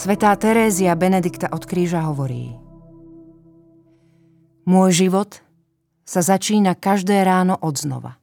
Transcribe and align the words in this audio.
Svetá 0.00 0.32
Terézia 0.32 0.96
Benedikta 0.96 1.52
od 1.52 1.68
kríža 1.68 2.00
hovorí 2.08 2.56
Môj 4.64 5.04
život 5.04 5.44
sa 6.08 6.24
začína 6.24 6.72
každé 6.72 7.20
ráno 7.20 7.60
od 7.60 7.76
znova 7.76 8.16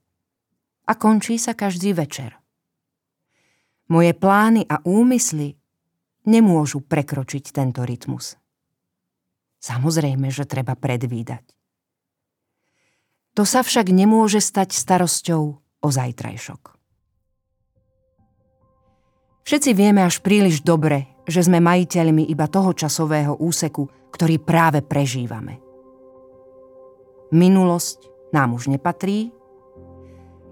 a 0.89 0.97
končí 0.97 1.37
sa 1.37 1.53
každý 1.53 1.93
večer. 1.93 2.33
Moje 3.93 4.17
plány 4.17 4.65
a 4.65 4.81
úmysly 4.81 5.53
nemôžu 6.25 6.81
prekročiť 6.81 7.53
tento 7.53 7.85
rytmus. 7.85 8.41
Samozrejme, 9.61 10.33
že 10.33 10.49
treba 10.49 10.73
predvídať. 10.73 11.45
To 13.37 13.45
sa 13.45 13.61
však 13.61 13.93
nemôže 13.93 14.41
stať 14.41 14.73
starosťou 14.73 15.43
o 15.61 15.87
zajtrajšok. 15.93 16.73
Všetci 19.45 19.77
vieme 19.77 20.01
až 20.01 20.25
príliš 20.25 20.65
dobre, 20.65 21.13
že 21.27 21.43
sme 21.43 21.59
majiteľmi 21.59 22.31
iba 22.31 22.47
toho 22.47 22.71
časového 22.71 23.35
úseku, 23.35 23.85
ktorý 24.15 24.39
práve 24.39 24.79
prežívame. 24.79 25.59
Minulosť 27.35 28.31
nám 28.31 28.55
už 28.55 28.71
nepatrí 28.71 29.35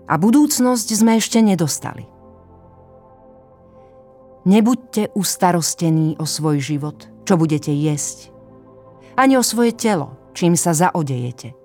a 0.06 0.20
budúcnosť 0.20 0.88
sme 0.92 1.16
ešte 1.16 1.40
nedostali. 1.40 2.04
Nebuďte 4.46 5.16
ustarostení 5.16 6.20
o 6.22 6.28
svoj 6.28 6.62
život, 6.62 7.10
čo 7.26 7.34
budete 7.40 7.74
jesť, 7.74 8.30
ani 9.18 9.40
o 9.40 9.44
svoje 9.44 9.74
telo, 9.74 10.20
čím 10.36 10.54
sa 10.60 10.76
zaodejete. 10.76 11.56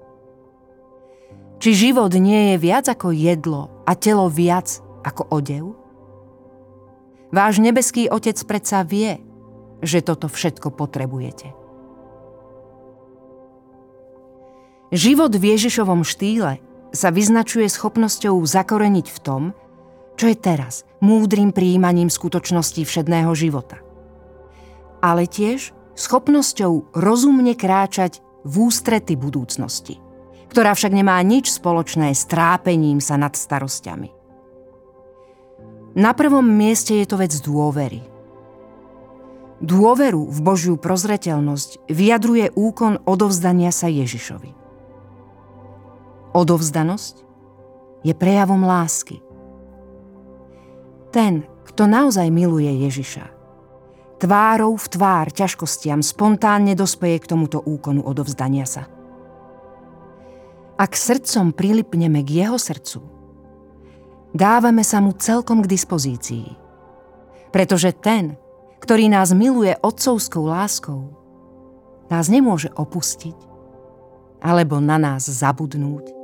Či 1.60 1.70
život 1.76 2.14
nie 2.16 2.54
je 2.54 2.56
viac 2.56 2.88
ako 2.88 3.12
jedlo 3.12 3.84
a 3.84 3.92
telo 3.92 4.32
viac 4.32 4.80
ako 5.04 5.28
odev? 5.28 5.79
Váš 7.30 7.62
nebeský 7.62 8.10
Otec 8.10 8.36
predsa 8.42 8.82
vie, 8.82 9.22
že 9.80 10.02
toto 10.02 10.26
všetko 10.26 10.74
potrebujete. 10.74 11.54
Život 14.90 15.32
v 15.38 15.44
Ježišovom 15.54 16.02
štýle 16.02 16.58
sa 16.90 17.08
vyznačuje 17.14 17.70
schopnosťou 17.70 18.42
zakoreniť 18.42 19.06
v 19.06 19.18
tom, 19.22 19.42
čo 20.18 20.26
je 20.26 20.36
teraz, 20.36 20.82
múdrym 20.98 21.54
príjmaním 21.54 22.10
skutočností 22.10 22.84
všedného 22.84 23.30
života. 23.32 23.78
Ale 25.00 25.24
tiež 25.30 25.72
schopnosťou 25.96 26.92
rozumne 26.92 27.56
kráčať 27.56 28.20
v 28.44 28.54
ústrety 28.68 29.16
budúcnosti, 29.16 29.96
ktorá 30.52 30.74
však 30.76 30.92
nemá 30.92 31.16
nič 31.24 31.48
spoločné 31.48 32.12
s 32.12 32.28
trápením 32.28 32.98
sa 33.00 33.16
nad 33.16 33.32
starostiami. 33.32 34.19
Na 35.94 36.14
prvom 36.14 36.46
mieste 36.46 36.94
je 37.02 37.06
to 37.06 37.18
vec 37.18 37.34
dôvery. 37.42 38.06
Dôveru 39.60 40.24
v 40.30 40.38
Božiu 40.40 40.74
prozreteľnosť 40.78 41.90
vyjadruje 41.90 42.54
úkon 42.56 43.02
odovzdania 43.04 43.74
sa 43.74 43.90
Ježišovi. 43.90 44.56
Odovzdanosť 46.32 47.14
je 48.06 48.14
prejavom 48.16 48.64
lásky. 48.64 49.20
Ten, 51.10 51.44
kto 51.66 51.90
naozaj 51.90 52.30
miluje 52.30 52.70
Ježiša, 52.86 53.26
tvárou 54.22 54.78
v 54.78 54.86
tvár 54.86 55.34
ťažkostiam 55.34 56.00
spontánne 56.06 56.78
dospeje 56.78 57.18
k 57.20 57.34
tomuto 57.34 57.58
úkonu 57.58 58.06
odovzdania 58.06 58.64
sa. 58.64 58.86
Ak 60.80 60.96
srdcom 60.96 61.52
prilipneme 61.52 62.24
k 62.24 62.46
jeho 62.46 62.56
srdcu, 62.56 63.19
dávame 64.36 64.84
sa 64.84 65.00
mu 65.02 65.16
celkom 65.16 65.64
k 65.64 65.70
dispozícii. 65.70 66.46
Pretože 67.50 67.90
ten, 67.96 68.38
ktorý 68.78 69.10
nás 69.10 69.34
miluje 69.34 69.74
otcovskou 69.80 70.46
láskou, 70.46 71.10
nás 72.10 72.26
nemôže 72.26 72.70
opustiť 72.74 73.36
alebo 74.40 74.80
na 74.80 74.96
nás 74.98 75.28
zabudnúť 75.28 76.19